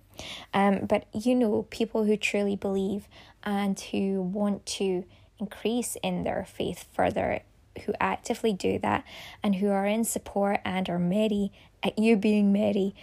Um, 0.53 0.87
but 0.87 1.07
you 1.13 1.35
know, 1.35 1.67
people 1.71 2.05
who 2.05 2.17
truly 2.17 2.57
believe 2.57 3.09
and 3.45 3.79
who 3.79 4.23
want 4.23 4.67
to 4.67 5.05
increase 5.39 5.97
in 6.03 6.25
their 6.25 6.45
faith 6.49 6.87
further, 6.93 7.41
who 7.87 7.95
actively 8.01 8.53
do 8.53 8.79
that 8.81 9.05
and 9.43 9.57
who 9.57 9.69
are 9.69 9.87
in 9.87 10.05
support 10.05 10.61
and 10.65 10.89
are 10.89 10.99
merry 10.99 11.53
at 11.83 11.99
you 11.99 12.17
being 12.17 12.53
merry, 12.53 12.95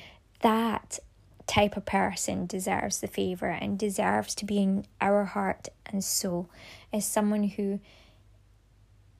that 0.42 1.00
type 1.48 1.78
of 1.78 1.86
person 1.86 2.46
deserves 2.46 3.00
the 3.00 3.08
favour 3.08 3.50
and 3.50 3.78
deserves 3.78 4.34
to 4.36 4.46
be 4.46 4.58
in 4.58 4.86
our 5.00 5.26
heart 5.26 5.70
and 5.86 6.04
soul 6.04 6.50
as 6.92 7.06
someone 7.06 7.44
who 7.44 7.80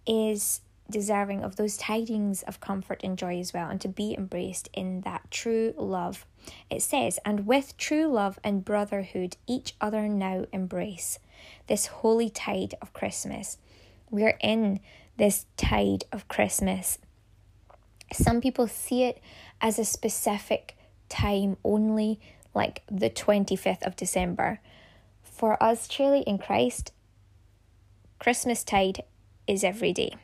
is 0.06 0.62
deserving 0.90 1.44
of 1.44 1.56
those 1.56 1.78
tidings 1.78 2.44
of 2.44 2.60
comfort 2.60 3.02
and 3.04 3.18
joy 3.18 3.40
as 3.40 3.54
well, 3.54 3.70
and 3.70 3.82
to 3.82 3.88
be 3.88 4.16
embraced 4.16 4.70
in 4.74 5.02
that 5.02 5.30
true 5.32 5.74
love. 5.78 6.26
It 6.70 6.82
says, 6.82 7.20
And 7.26 7.48
with 7.48 7.78
true 7.78 8.08
love 8.08 8.40
and 8.44 8.64
brotherhood, 8.64 9.38
each 9.48 9.76
other 9.82 10.08
now 10.08 10.46
embrace. 10.52 11.20
This 11.68 11.88
holy 11.88 12.30
tide 12.30 12.76
of 12.82 12.94
Christmas. 12.94 13.58
We're 14.10 14.38
in 14.42 14.80
this 15.18 15.46
tide 15.58 16.04
of 16.12 16.28
Christmas. 16.28 17.00
Some 18.14 18.42
people 18.42 18.68
see 18.68 19.04
it 19.04 19.20
as 19.62 19.80
a 19.80 19.86
specific 19.86 20.78
time 21.10 21.58
only, 21.64 22.20
like 22.54 22.84
the 22.90 23.10
25th 23.10 23.82
of 23.84 23.96
December. 23.96 24.60
For 25.24 25.62
us, 25.62 25.88
truly 25.88 26.22
in 26.22 26.38
Christ, 26.38 26.92
Christmas 28.20 28.64
tide 28.64 29.04
is 29.48 29.64
every 29.64 29.94
day. 29.94 30.16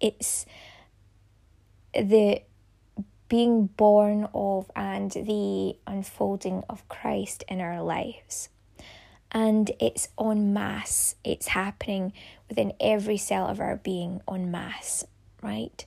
It's 0.00 0.46
the 1.92 2.42
being 3.28 3.66
born 3.66 4.28
of 4.34 4.70
and 4.76 5.10
the 5.10 5.76
unfolding 5.86 6.62
of 6.68 6.86
Christ 6.88 7.42
in 7.48 7.60
our 7.60 7.82
lives. 7.82 8.48
And 9.32 9.70
it's 9.80 10.08
en 10.20 10.52
masse, 10.52 11.16
it's 11.24 11.48
happening 11.48 12.12
within 12.48 12.72
every 12.78 13.16
cell 13.16 13.48
of 13.48 13.58
our 13.58 13.76
being 13.76 14.20
en 14.30 14.50
masse, 14.50 15.04
right? 15.42 15.84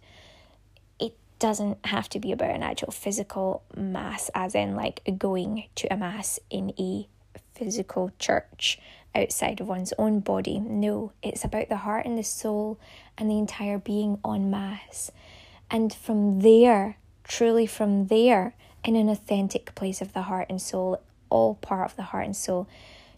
It 1.00 1.16
doesn't 1.40 1.86
have 1.86 2.10
to 2.10 2.20
be 2.20 2.34
about 2.34 2.50
an 2.50 2.64
actual 2.64 2.92
physical 2.92 3.64
mass, 3.74 4.30
as 4.36 4.54
in 4.54 4.76
like 4.76 5.02
going 5.18 5.66
to 5.76 5.94
a 5.94 5.96
mass 5.96 6.40
in 6.50 6.74
a 6.78 7.08
physical 7.54 8.12
church 8.20 8.80
outside 9.16 9.60
of 9.60 9.68
one's 9.68 9.94
own 9.98 10.20
body. 10.20 10.60
No, 10.60 11.12
it's 11.22 11.44
about 11.44 11.70
the 11.70 11.78
heart 11.78 12.06
and 12.06 12.18
the 12.18 12.24
soul 12.24 12.80
and 13.18 13.30
the 13.30 13.38
entire 13.38 13.78
being 13.78 14.20
en 14.26 14.50
masse. 14.50 15.12
And 15.70 15.94
from 15.94 16.42
there, 16.42 16.98
truly 17.24 17.66
from 17.66 18.08
there, 18.08 18.54
in 18.84 18.96
an 18.96 19.10
authentic 19.10 19.76
place 19.76 20.02
of 20.02 20.14
the 20.14 20.24
heart 20.24 20.48
and 20.50 20.62
soul, 20.62 21.02
all 21.30 21.56
part 21.56 21.90
of 21.90 21.96
the 21.96 22.04
heart 22.04 22.26
and 22.26 22.36
soul, 22.36 22.68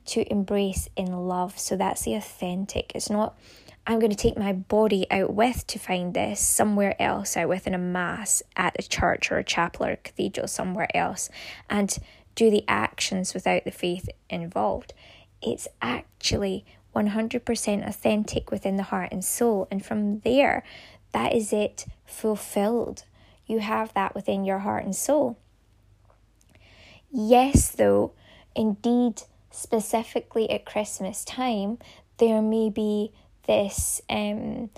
to 0.05 0.29
embrace 0.31 0.89
in 0.95 1.27
love. 1.27 1.59
So 1.59 1.75
that's 1.75 2.03
the 2.03 2.15
authentic. 2.15 2.91
It's 2.95 3.09
not, 3.09 3.37
I'm 3.85 3.99
going 3.99 4.09
to 4.09 4.15
take 4.15 4.37
my 4.37 4.53
body 4.53 5.05
out 5.11 5.33
with 5.33 5.67
to 5.67 5.77
find 5.77 6.13
this 6.13 6.39
somewhere 6.39 6.99
else, 6.99 7.37
out 7.37 7.49
with 7.49 7.67
in 7.67 7.75
a 7.75 7.79
mass 7.79 8.41
at 8.55 8.75
a 8.79 8.87
church 8.87 9.31
or 9.31 9.37
a 9.37 9.43
chapel 9.43 9.85
or 9.85 9.91
a 9.91 9.97
cathedral 9.97 10.47
somewhere 10.47 10.95
else, 10.95 11.29
and 11.69 11.95
do 12.33 12.49
the 12.49 12.63
actions 12.67 13.33
without 13.33 13.65
the 13.65 13.71
faith 13.71 14.09
involved 14.29 14.93
it's 15.41 15.67
actually 15.81 16.65
100% 16.95 17.87
authentic 17.87 18.51
within 18.51 18.77
the 18.77 18.83
heart 18.83 19.11
and 19.11 19.23
soul. 19.23 19.67
And 19.71 19.85
from 19.85 20.19
there, 20.19 20.63
that 21.11 21.33
is 21.33 21.53
it 21.53 21.85
fulfilled. 22.05 23.03
You 23.45 23.59
have 23.59 23.93
that 23.93 24.15
within 24.15 24.43
your 24.43 24.59
heart 24.59 24.85
and 24.85 24.95
soul. 24.95 25.37
Yes, 27.11 27.69
though, 27.69 28.13
indeed, 28.55 29.23
specifically 29.51 30.49
at 30.49 30.65
Christmas 30.65 31.25
time, 31.25 31.79
there 32.17 32.41
may 32.41 32.69
be 32.69 33.11
this 33.47 34.01
um, 34.09 34.69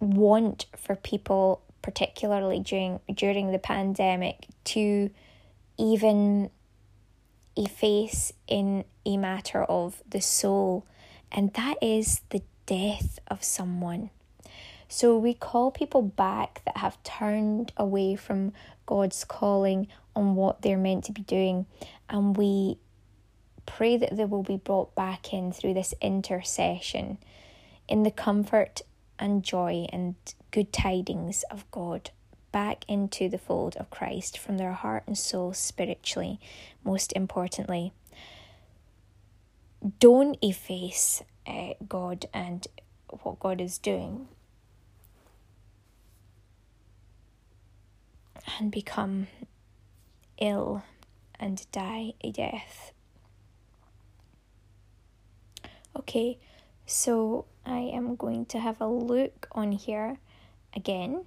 want 0.00 0.66
for 0.76 0.96
people, 0.96 1.62
particularly 1.82 2.58
during 2.58 3.00
during 3.12 3.52
the 3.52 3.58
pandemic, 3.58 4.46
to 4.64 5.10
even 5.78 6.50
a 7.56 7.66
face 7.66 8.32
in 8.46 8.84
a 9.04 9.16
matter 9.16 9.64
of 9.64 10.02
the 10.08 10.20
soul, 10.20 10.86
and 11.32 11.52
that 11.54 11.76
is 11.82 12.20
the 12.30 12.42
death 12.66 13.18
of 13.28 13.42
someone. 13.42 14.10
So 14.88 15.18
we 15.18 15.34
call 15.34 15.70
people 15.70 16.02
back 16.02 16.62
that 16.64 16.76
have 16.76 17.02
turned 17.02 17.72
away 17.76 18.14
from 18.14 18.52
God's 18.84 19.24
calling 19.24 19.88
on 20.14 20.34
what 20.36 20.62
they're 20.62 20.78
meant 20.78 21.04
to 21.04 21.12
be 21.12 21.22
doing, 21.22 21.66
and 22.08 22.36
we 22.36 22.78
pray 23.64 23.96
that 23.96 24.16
they 24.16 24.24
will 24.24 24.44
be 24.44 24.56
brought 24.56 24.94
back 24.94 25.32
in 25.32 25.52
through 25.52 25.74
this 25.74 25.92
intercession 26.00 27.18
in 27.88 28.04
the 28.04 28.10
comfort 28.10 28.82
and 29.18 29.42
joy 29.42 29.86
and 29.92 30.14
good 30.50 30.72
tidings 30.72 31.42
of 31.50 31.68
God 31.70 32.10
back 32.56 32.86
into 32.88 33.28
the 33.28 33.36
fold 33.36 33.76
of 33.76 33.90
Christ 33.90 34.38
from 34.38 34.56
their 34.56 34.72
heart 34.72 35.02
and 35.06 35.18
soul 35.18 35.52
spiritually, 35.52 36.40
most 36.82 37.12
importantly. 37.12 37.92
Don't 39.98 40.38
efface 40.40 41.22
uh, 41.46 41.74
God 41.86 42.24
and 42.32 42.66
what 43.10 43.38
God 43.40 43.60
is 43.60 43.76
doing 43.76 44.28
and 48.58 48.70
become 48.70 49.26
ill 50.40 50.82
and 51.38 51.70
die 51.72 52.14
a 52.22 52.30
death. 52.30 52.92
Okay, 55.94 56.38
so 56.86 57.44
I 57.66 57.80
am 57.80 58.16
going 58.16 58.46
to 58.46 58.58
have 58.58 58.80
a 58.80 58.88
look 58.88 59.46
on 59.52 59.72
here 59.72 60.16
again 60.74 61.26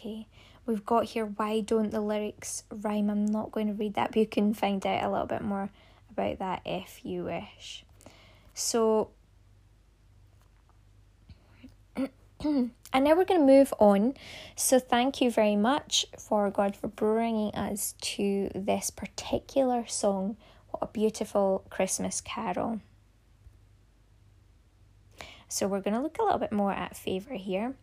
okay 0.00 0.26
we've 0.66 0.84
got 0.84 1.04
here 1.04 1.26
why 1.26 1.60
don't 1.60 1.90
the 1.90 2.00
lyrics 2.00 2.64
rhyme 2.70 3.10
i'm 3.10 3.26
not 3.26 3.50
going 3.50 3.66
to 3.66 3.72
read 3.74 3.94
that 3.94 4.08
but 4.08 4.16
you 4.16 4.26
can 4.26 4.54
find 4.54 4.86
out 4.86 5.04
a 5.04 5.10
little 5.10 5.26
bit 5.26 5.42
more 5.42 5.70
about 6.10 6.38
that 6.38 6.62
if 6.64 7.04
you 7.04 7.24
wish 7.24 7.84
so 8.54 9.10
and 12.44 12.70
now 12.94 13.14
we're 13.14 13.24
going 13.24 13.40
to 13.40 13.46
move 13.46 13.74
on. 13.78 14.14
So, 14.56 14.78
thank 14.78 15.20
you 15.20 15.30
very 15.30 15.56
much 15.56 16.06
for 16.18 16.50
God 16.50 16.74
for 16.74 16.88
bringing 16.88 17.54
us 17.54 17.94
to 18.00 18.50
this 18.54 18.90
particular 18.90 19.86
song. 19.86 20.38
What 20.70 20.82
a 20.82 20.86
beautiful 20.86 21.64
Christmas 21.68 22.22
carol. 22.22 22.80
So, 25.48 25.68
we're 25.68 25.80
going 25.80 25.94
to 25.94 26.00
look 26.00 26.18
a 26.18 26.22
little 26.22 26.38
bit 26.38 26.52
more 26.52 26.72
at 26.72 26.96
favour 26.96 27.34
here. 27.34 27.74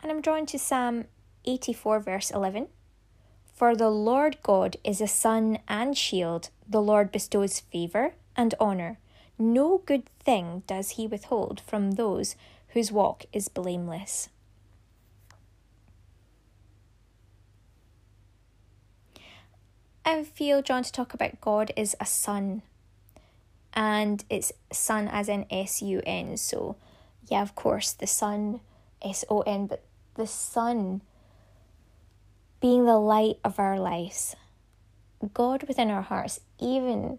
And 0.00 0.12
I'm 0.12 0.20
drawn 0.20 0.46
to 0.46 0.58
Psalm 0.58 1.04
84, 1.44 2.00
verse 2.00 2.30
11. 2.30 2.68
For 3.52 3.74
the 3.74 3.90
Lord 3.90 4.38
God 4.42 4.76
is 4.84 5.00
a 5.00 5.08
sun 5.08 5.58
and 5.66 5.98
shield, 5.98 6.50
the 6.68 6.80
Lord 6.80 7.10
bestows 7.10 7.58
favour 7.58 8.14
and 8.36 8.54
honour. 8.60 8.98
No 9.38 9.82
good 9.84 10.04
thing 10.20 10.62
does 10.66 10.90
he 10.90 11.06
withhold 11.06 11.60
from 11.60 11.92
those 11.92 12.36
whose 12.68 12.92
walk 12.92 13.24
is 13.32 13.48
blameless. 13.48 14.28
I 20.04 20.24
feel 20.24 20.62
drawn 20.62 20.84
to 20.84 20.92
talk 20.92 21.12
about 21.12 21.40
God 21.40 21.72
is 21.76 21.94
a 22.00 22.06
sun, 22.06 22.62
and 23.74 24.24
it's 24.30 24.52
sun 24.72 25.06
as 25.06 25.28
in 25.28 25.44
S 25.50 25.82
U 25.82 26.00
N. 26.06 26.36
So, 26.36 26.76
yeah, 27.26 27.42
of 27.42 27.54
course, 27.54 27.92
the 27.92 28.06
sun 28.06 28.60
S 29.02 29.24
O 29.28 29.42
N, 29.42 29.66
but 29.66 29.84
the 30.18 30.26
sun 30.26 31.00
being 32.60 32.84
the 32.84 32.98
light 32.98 33.38
of 33.44 33.58
our 33.58 33.78
lives, 33.78 34.34
God 35.32 35.62
within 35.68 35.90
our 35.90 36.02
hearts, 36.02 36.40
even 36.58 37.18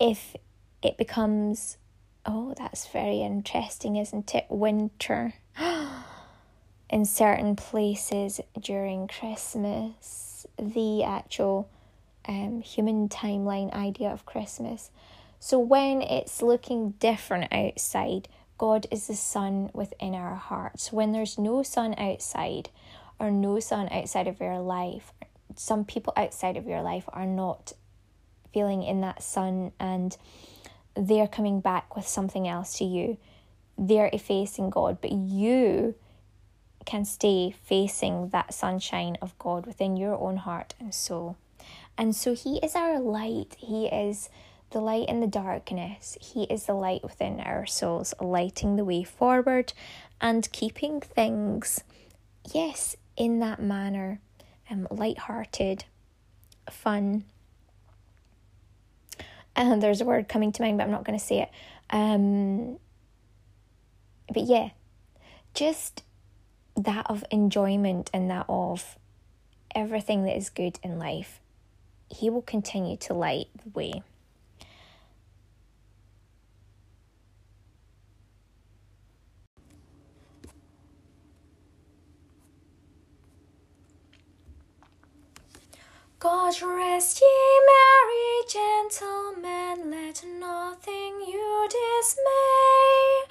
if 0.00 0.34
it 0.82 0.98
becomes, 0.98 1.78
oh, 2.26 2.54
that's 2.58 2.88
very 2.88 3.20
interesting, 3.22 3.96
isn't 3.96 4.34
it? 4.34 4.46
Winter 4.50 5.34
in 6.90 7.04
certain 7.04 7.54
places 7.54 8.40
during 8.60 9.06
Christmas, 9.06 10.44
the 10.58 11.04
actual 11.04 11.70
um, 12.26 12.62
human 12.62 13.08
timeline 13.08 13.72
idea 13.72 14.10
of 14.10 14.26
Christmas. 14.26 14.90
So 15.38 15.60
when 15.60 16.02
it's 16.02 16.42
looking 16.42 16.90
different 16.98 17.52
outside, 17.52 18.26
God 18.58 18.86
is 18.90 19.06
the 19.06 19.14
sun 19.14 19.70
within 19.72 20.14
our 20.14 20.34
hearts. 20.34 20.92
When 20.92 21.12
there's 21.12 21.38
no 21.38 21.62
sun 21.62 21.94
outside 21.96 22.70
or 23.18 23.30
no 23.30 23.60
sun 23.60 23.88
outside 23.90 24.26
of 24.26 24.40
your 24.40 24.58
life, 24.58 25.12
some 25.54 25.84
people 25.84 26.12
outside 26.16 26.56
of 26.56 26.66
your 26.66 26.82
life 26.82 27.04
are 27.08 27.26
not 27.26 27.72
feeling 28.52 28.82
in 28.82 29.00
that 29.00 29.22
sun 29.22 29.72
and 29.78 30.16
they're 30.94 31.28
coming 31.28 31.60
back 31.60 31.94
with 31.94 32.06
something 32.06 32.48
else 32.48 32.76
to 32.78 32.84
you. 32.84 33.16
They're 33.76 34.10
effacing 34.12 34.70
God, 34.70 35.00
but 35.00 35.12
you 35.12 35.94
can 36.84 37.04
stay 37.04 37.54
facing 37.64 38.30
that 38.30 38.52
sunshine 38.52 39.16
of 39.22 39.38
God 39.38 39.66
within 39.66 39.96
your 39.96 40.18
own 40.18 40.38
heart 40.38 40.74
and 40.80 40.92
soul. 40.92 41.36
And 41.96 42.16
so 42.16 42.34
He 42.34 42.58
is 42.58 42.74
our 42.74 42.98
light. 42.98 43.56
He 43.58 43.86
is 43.86 44.30
the 44.70 44.80
light 44.80 45.08
in 45.08 45.20
the 45.20 45.26
darkness. 45.26 46.16
He 46.20 46.44
is 46.44 46.66
the 46.66 46.74
light 46.74 47.02
within 47.02 47.40
our 47.40 47.66
souls, 47.66 48.14
lighting 48.20 48.76
the 48.76 48.84
way 48.84 49.02
forward 49.02 49.72
and 50.20 50.50
keeping 50.52 51.00
things, 51.00 51.82
yes, 52.52 52.96
in 53.16 53.38
that 53.40 53.60
manner, 53.60 54.20
um, 54.70 54.86
light-hearted, 54.90 55.84
fun. 56.70 57.24
And 59.56 59.82
there's 59.82 60.00
a 60.00 60.04
word 60.04 60.28
coming 60.28 60.52
to 60.52 60.62
mind, 60.62 60.78
but 60.78 60.84
I'm 60.84 60.90
not 60.90 61.04
going 61.04 61.18
to 61.18 61.24
say 61.24 61.40
it. 61.40 61.50
Um, 61.90 62.78
but 64.32 64.44
yeah, 64.44 64.70
just 65.54 66.02
that 66.76 67.06
of 67.08 67.24
enjoyment 67.30 68.10
and 68.12 68.30
that 68.30 68.46
of 68.48 68.96
everything 69.74 70.24
that 70.24 70.36
is 70.36 70.50
good 70.50 70.78
in 70.82 70.98
life. 70.98 71.40
He 72.10 72.30
will 72.30 72.42
continue 72.42 72.96
to 72.98 73.14
light 73.14 73.48
the 73.64 73.70
way. 73.70 74.02
God 86.20 86.60
rest 86.60 87.20
ye 87.20 87.60
merry 87.70 88.42
gentlemen, 88.50 89.88
let 89.88 90.24
nothing 90.24 91.20
you 91.28 91.68
dismay. 91.70 93.22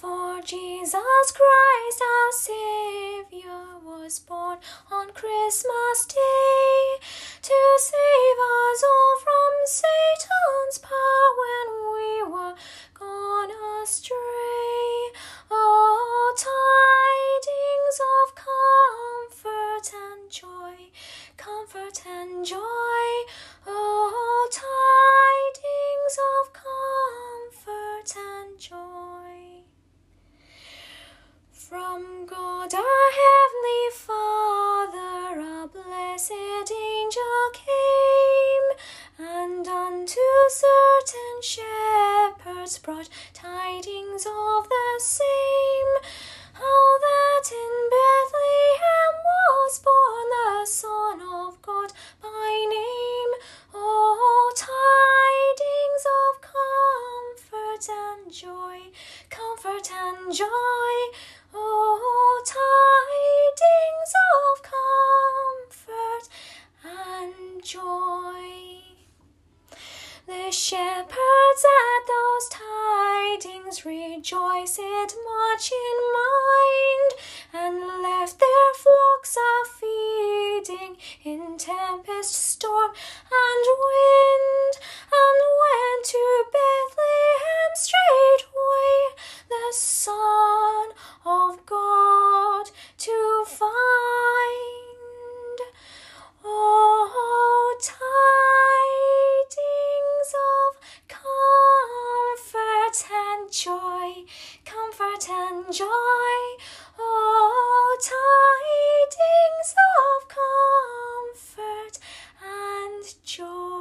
For 0.00 0.42
Jesus 0.42 0.92
Christ 0.92 2.02
our 2.04 2.32
Saviour 2.32 3.80
was 3.82 4.20
born 4.20 4.58
on 4.92 5.10
Christmas 5.14 6.04
Day 6.04 6.98
to 7.40 7.54
save 7.78 8.38
us 8.44 8.84
all 8.84 9.16
from 9.24 9.52
Satan's 9.64 10.78
power 10.82 11.28
when 11.40 11.68
we 11.94 12.22
were 12.30 12.54
gone 12.92 13.50
astray. 13.82 15.12
Oh, 15.50 16.34
tidings 16.36 17.98
of 18.20 18.34
comfort 18.34 19.94
and 19.96 20.30
joy 20.30 20.90
comfort 21.36 22.02
and 22.06 22.44
joy. 22.44 22.58
Oh, 23.66 23.95
shepherds 70.76 71.64
at 71.80 72.02
those 72.06 72.46
tidings 72.50 73.86
rejoiced 73.86 74.78
much 74.78 75.72
in 75.72 75.98
mind, 76.20 77.10
and 77.54 78.02
left 78.02 78.38
their 78.38 78.74
flocks 78.74 79.38
a 79.38 79.64
feeding 79.78 80.98
in 81.24 81.56
tempest, 81.56 82.34
storm, 82.34 82.90
and 83.46 83.66
wind, 83.86 84.74
and 85.20 85.38
went 85.62 86.04
to 86.04 86.44
Bethlehem 86.52 87.72
straightway, 87.74 88.98
the 89.48 89.72
Son 89.72 90.92
of 91.24 91.64
God 91.64 92.70
to 92.98 93.44
find. 93.46 93.72
Oh, 96.44 97.78
tidings 97.80 97.96
of 100.34 100.80
comfort 101.08 101.36
and 103.12 103.52
joy, 103.52 104.24
comfort 104.64 105.28
and 105.28 105.72
joy. 105.72 105.86
Oh, 106.98 107.98
tidings 108.00 109.74
of 110.02 110.28
comfort 110.28 111.98
and 112.42 113.04
joy. 113.24 113.76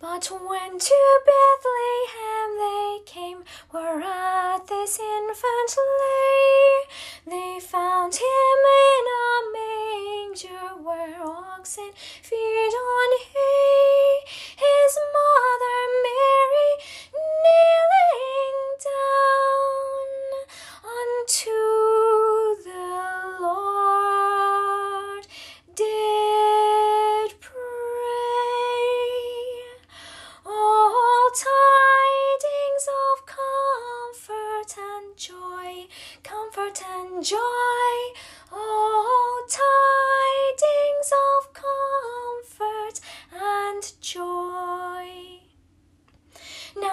But 0.00 0.26
when 0.26 0.78
to 0.78 1.20
Bethlehem 1.30 2.48
they 2.58 2.98
came, 3.06 3.44
whereat 3.72 4.66
this 4.66 4.98
infant 4.98 5.76
lay, 6.00 6.86
they 7.26 7.60
found 7.60 8.14
him 8.14 8.58
in 8.82 9.04
a 9.06 9.61
manger 10.32 10.82
where 10.82 11.22
oxen 11.22 11.90
feed 12.22 12.74
on 12.74 13.18
hay. 13.32 14.32
His 14.56 14.98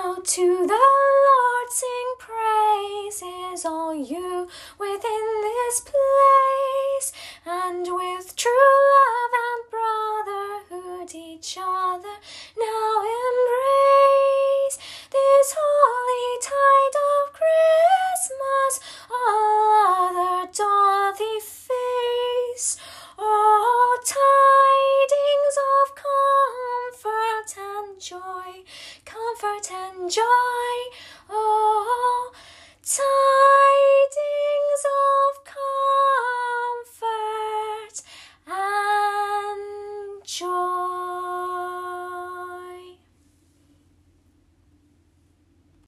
Now 0.02 0.16
to 0.16 0.66
the 0.66 0.86
Lord 1.28 1.70
sing 1.72 2.12
praises, 2.20 3.66
all 3.66 3.94
you 3.94 4.48
within 4.78 5.26
this 5.42 5.82
place, 5.82 7.12
and 7.46 7.86
with 7.86 8.34
true 8.38 8.52
love 8.96 9.34
and 9.48 9.62
brotherhood 9.76 11.14
each 11.14 11.58
other 11.60 12.16